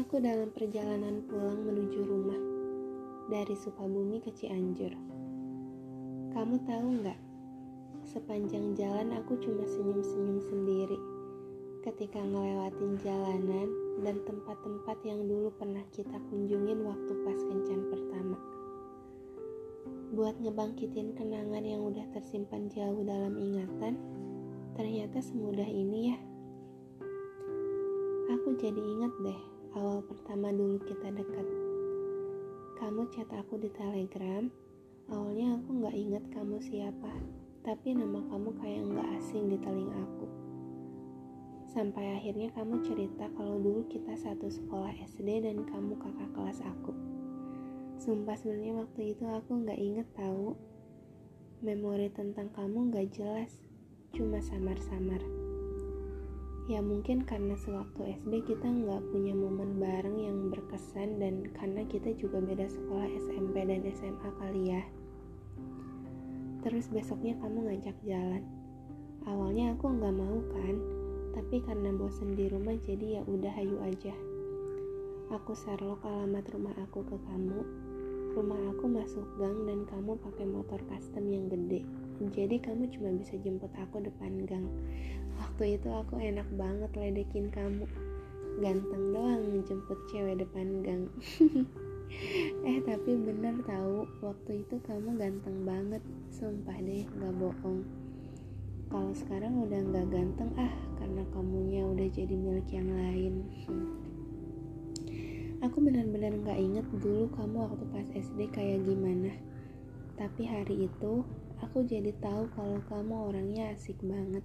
aku 0.00 0.16
dalam 0.16 0.48
perjalanan 0.56 1.20
pulang 1.28 1.60
menuju 1.60 2.00
rumah 2.08 2.40
dari 3.28 3.52
Sukabumi 3.52 4.24
ke 4.24 4.32
Cianjur. 4.32 4.96
Kamu 6.32 6.56
tahu 6.64 7.04
nggak? 7.04 7.20
Sepanjang 8.08 8.72
jalan 8.80 9.12
aku 9.12 9.36
cuma 9.44 9.60
senyum-senyum 9.68 10.40
sendiri 10.40 10.96
ketika 11.84 12.16
ngelewatin 12.16 12.96
jalanan 13.04 13.68
dan 14.00 14.16
tempat-tempat 14.24 14.96
yang 15.04 15.20
dulu 15.28 15.52
pernah 15.60 15.84
kita 15.92 16.16
kunjungin 16.32 16.80
waktu 16.80 17.12
pas 17.20 17.36
kencan 17.36 17.92
pertama. 17.92 18.40
Buat 20.16 20.40
ngebangkitin 20.40 21.12
kenangan 21.12 21.60
yang 21.60 21.84
udah 21.84 22.08
tersimpan 22.16 22.72
jauh 22.72 23.04
dalam 23.04 23.36
ingatan, 23.36 24.00
ternyata 24.80 25.20
semudah 25.20 25.68
ini 25.68 26.16
ya. 26.16 26.18
Aku 28.32 28.56
jadi 28.56 28.80
ingat 28.80 29.12
deh 29.20 29.59
awal 29.78 30.02
pertama 30.02 30.50
dulu 30.50 30.82
kita 30.82 31.14
dekat. 31.14 31.46
Kamu 32.82 33.06
chat 33.14 33.30
aku 33.30 33.60
di 33.60 33.70
telegram, 33.70 34.50
awalnya 35.06 35.60
aku 35.60 35.68
gak 35.84 35.94
ingat 35.94 36.24
kamu 36.34 36.58
siapa, 36.58 37.12
tapi 37.62 37.94
nama 37.94 38.18
kamu 38.26 38.50
kayak 38.58 38.82
gak 38.90 39.08
asing 39.20 39.46
di 39.46 39.58
telinga 39.62 39.94
aku. 39.94 40.26
Sampai 41.70 42.18
akhirnya 42.18 42.50
kamu 42.50 42.82
cerita 42.82 43.30
kalau 43.38 43.62
dulu 43.62 43.86
kita 43.86 44.18
satu 44.18 44.50
sekolah 44.50 44.90
SD 45.06 45.46
dan 45.46 45.62
kamu 45.62 45.94
kakak 46.02 46.30
kelas 46.34 46.58
aku. 46.66 46.90
Sumpah 48.02 48.34
sebenarnya 48.34 48.74
waktu 48.74 49.14
itu 49.14 49.22
aku 49.22 49.62
gak 49.62 49.78
inget 49.78 50.08
tahu. 50.18 50.58
Memori 51.62 52.10
tentang 52.10 52.50
kamu 52.56 52.90
gak 52.90 53.12
jelas, 53.14 53.54
cuma 54.16 54.42
samar-samar. 54.42 55.39
Ya 56.70 56.78
mungkin 56.78 57.26
karena 57.26 57.58
sewaktu 57.58 58.14
SD 58.22 58.46
kita 58.46 58.70
nggak 58.70 59.02
punya 59.10 59.34
momen 59.34 59.82
bareng 59.82 60.14
yang 60.22 60.54
berkesan 60.54 61.18
dan 61.18 61.50
karena 61.50 61.82
kita 61.90 62.14
juga 62.14 62.38
beda 62.38 62.70
sekolah 62.70 63.10
SMP 63.26 63.66
dan 63.66 63.82
SMA 63.90 64.30
kali 64.38 64.70
ya. 64.70 64.82
Terus 66.62 66.86
besoknya 66.86 67.34
kamu 67.42 67.66
ngajak 67.66 67.98
jalan. 68.06 68.46
Awalnya 69.26 69.74
aku 69.74 69.98
nggak 69.98 70.14
mau 70.14 70.38
kan, 70.54 70.78
tapi 71.34 71.58
karena 71.58 71.90
bosen 71.90 72.38
di 72.38 72.46
rumah 72.46 72.78
jadi 72.78 73.18
ya 73.18 73.22
udah 73.26 73.54
ayo 73.66 73.82
aja. 73.82 74.14
Aku 75.34 75.58
serlok 75.58 76.06
alamat 76.06 76.54
rumah 76.54 76.74
aku 76.86 77.02
ke 77.02 77.18
kamu. 77.26 77.89
Rumah 78.30 78.70
aku 78.70 78.86
masuk 78.86 79.26
gang 79.42 79.66
dan 79.66 79.82
kamu 79.90 80.14
pakai 80.22 80.46
motor 80.46 80.78
custom 80.86 81.26
yang 81.26 81.50
gede. 81.50 81.82
Jadi 82.30 82.62
kamu 82.62 82.86
cuma 82.94 83.10
bisa 83.18 83.34
jemput 83.42 83.74
aku 83.74 83.98
depan 83.98 84.46
gang. 84.46 84.70
Waktu 85.34 85.80
itu 85.80 85.90
aku 85.90 86.22
enak 86.22 86.46
banget 86.54 86.94
ledekin 86.94 87.50
kamu. 87.50 87.90
Ganteng 88.62 89.04
doang 89.10 89.66
jemput 89.66 89.98
cewek 90.14 90.38
depan 90.46 90.84
gang. 90.86 91.04
Eh 92.66 92.82
tapi 92.82 93.14
bener 93.14 93.62
tahu 93.62 94.02
waktu 94.18 94.66
itu 94.66 94.82
kamu 94.82 95.14
ganteng 95.14 95.62
banget. 95.62 96.02
Sumpah 96.34 96.74
deh 96.82 97.06
gak 97.06 97.34
bohong. 97.38 97.86
Kalau 98.90 99.14
sekarang 99.14 99.62
udah 99.62 99.78
gak 99.94 100.10
ganteng 100.10 100.50
ah 100.58 100.74
karena 100.98 101.22
kamunya 101.30 101.86
udah 101.86 102.10
jadi 102.10 102.34
milik 102.34 102.66
yang 102.70 102.90
lain 102.90 103.34
aku 105.60 105.80
benar-benar 105.84 106.32
gak 106.44 106.60
inget 106.60 106.86
dulu 107.00 107.28
kamu 107.36 107.56
waktu 107.68 107.84
pas 107.92 108.08
SD 108.12 108.52
kayak 108.52 108.84
gimana 108.84 109.32
tapi 110.16 110.44
hari 110.44 110.88
itu 110.88 111.24
aku 111.64 111.84
jadi 111.84 112.12
tahu 112.20 112.48
kalau 112.56 112.80
kamu 112.88 113.14
orangnya 113.28 113.72
asik 113.72 113.96
banget 114.00 114.44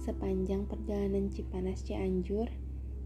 Sepanjang 0.00 0.64
perjalanan 0.64 1.28
Cipanas 1.28 1.84
Cianjur, 1.84 2.48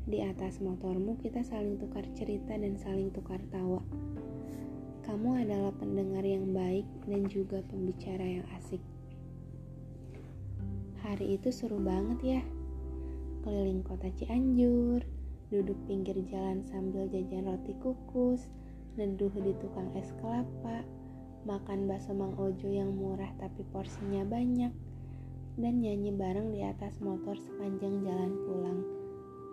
di 0.06 0.22
atas 0.22 0.62
motormu 0.62 1.18
kita 1.18 1.42
saling 1.42 1.74
tukar 1.74 2.06
cerita 2.14 2.54
dan 2.54 2.78
saling 2.78 3.10
tukar 3.10 3.42
tawa. 3.50 3.82
Kamu 5.02 5.42
adalah 5.42 5.74
pendengar 5.74 6.22
yang 6.22 6.54
baik 6.54 6.86
dan 7.10 7.26
juga 7.26 7.66
pembicara 7.66 8.38
yang 8.38 8.46
asik. 8.54 8.78
Hari 11.02 11.34
itu 11.34 11.50
seru 11.50 11.82
banget 11.82 12.18
ya. 12.22 12.42
Keliling 13.42 13.82
kota 13.82 14.06
Cianjur, 14.14 15.02
duduk 15.54 15.78
pinggir 15.86 16.18
jalan 16.26 16.66
sambil 16.66 17.06
jajan 17.06 17.46
roti 17.46 17.78
kukus, 17.78 18.50
neduh 18.98 19.30
di 19.38 19.54
tukang 19.62 19.86
es 19.94 20.10
kelapa, 20.18 20.82
makan 21.46 21.86
bakso 21.86 22.10
Mang 22.10 22.34
Ojo 22.34 22.66
yang 22.66 22.90
murah 22.98 23.30
tapi 23.38 23.62
porsinya 23.70 24.26
banyak, 24.26 24.74
dan 25.54 25.74
nyanyi 25.78 26.10
bareng 26.10 26.50
di 26.50 26.66
atas 26.66 26.98
motor 26.98 27.38
sepanjang 27.38 28.02
jalan 28.02 28.34
pulang. 28.50 28.80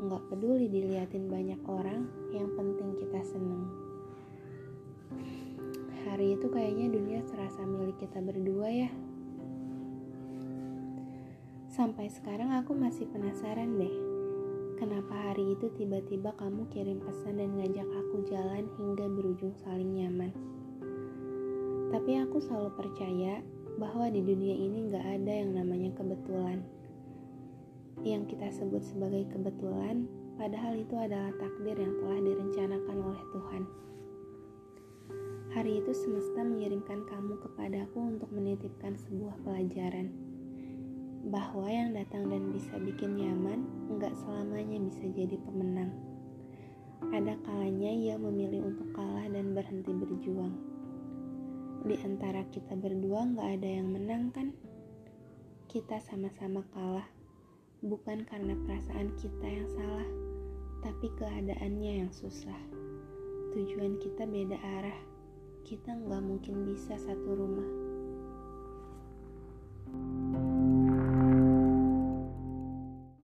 Nggak 0.01 0.23
peduli 0.34 0.66
diliatin 0.66 1.29
banyak 1.29 1.61
orang, 1.69 2.09
yang 2.34 2.50
penting 2.57 2.97
kita 2.97 3.22
seneng. 3.22 3.69
Hari 6.09 6.34
itu 6.34 6.50
kayaknya 6.50 6.90
dunia 6.97 7.22
serasa 7.29 7.61
milik 7.61 8.01
kita 8.01 8.17
berdua 8.25 8.73
ya. 8.73 8.90
Sampai 11.69 12.09
sekarang 12.09 12.50
aku 12.57 12.73
masih 12.73 13.06
penasaran 13.13 13.78
deh. 13.78 14.10
Kenapa 14.81 15.13
hari 15.13 15.53
itu 15.53 15.69
tiba-tiba 15.77 16.33
kamu 16.41 16.65
kirim 16.73 17.05
pesan 17.05 17.37
dan 17.37 17.53
ngajak 17.53 17.85
aku 17.85 18.25
jalan 18.25 18.65
hingga 18.81 19.05
berujung 19.13 19.53
saling 19.61 19.93
nyaman. 19.93 20.33
Tapi 21.93 22.17
aku 22.17 22.41
selalu 22.41 22.73
percaya 22.73 23.45
bahwa 23.77 24.09
di 24.09 24.25
dunia 24.25 24.57
ini 24.57 24.89
gak 24.89 25.05
ada 25.05 25.45
yang 25.45 25.53
namanya 25.53 25.93
kebetulan. 25.93 26.65
Yang 28.01 28.33
kita 28.33 28.49
sebut 28.57 28.81
sebagai 28.81 29.29
kebetulan, 29.29 30.09
padahal 30.41 30.73
itu 30.73 30.97
adalah 30.97 31.29
takdir 31.37 31.77
yang 31.77 31.93
telah 32.01 32.17
direncanakan 32.17 32.97
oleh 33.05 33.23
Tuhan. 33.37 33.63
Hari 35.53 35.77
itu 35.77 35.93
semesta 35.93 36.41
mengirimkan 36.41 37.05
kamu 37.05 37.37
kepadaku 37.37 38.17
untuk 38.17 38.33
menitipkan 38.33 38.97
sebuah 38.97 39.45
pelajaran. 39.45 40.30
Bahwa 41.27 41.69
yang 41.69 41.93
datang 41.93 42.31
dan 42.31 42.49
bisa 42.49 42.79
bikin 42.81 43.19
nyaman, 43.19 43.67
nggak 43.93 44.17
selamanya 44.25 44.81
bisa 44.81 45.05
jadi 45.13 45.37
pemenang. 45.45 45.93
Ada 47.13 47.37
kalanya 47.45 47.91
ia 47.93 48.15
memilih 48.17 48.73
untuk 48.73 48.89
kalah 48.93 49.25
dan 49.29 49.53
berhenti 49.53 49.93
berjuang 49.93 50.71
di 51.81 51.97
antara 52.05 52.45
kita 52.53 52.77
berdua 52.77 53.25
gak 53.33 53.57
ada 53.57 53.69
yang 53.81 53.89
menang 53.89 54.29
kan? 54.29 54.53
Kita 55.65 55.97
sama-sama 55.97 56.61
kalah, 56.75 57.09
bukan 57.81 58.21
karena 58.21 58.53
perasaan 58.53 59.17
kita 59.17 59.47
yang 59.49 59.65
salah, 59.73 60.09
tapi 60.85 61.09
keadaannya 61.17 62.05
yang 62.05 62.11
susah. 62.13 62.59
Tujuan 63.57 63.97
kita 63.97 64.29
beda 64.29 64.61
arah, 64.61 64.99
kita 65.65 65.95
nggak 65.95 66.21
mungkin 66.21 66.69
bisa 66.69 66.93
satu 67.01 67.33
rumah. 67.33 67.91